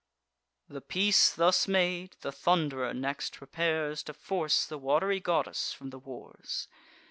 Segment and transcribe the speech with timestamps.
[0.67, 5.99] The peace thus made, the Thund'rer next prepares To force the wat'ry goddess from the
[5.99, 6.67] wars.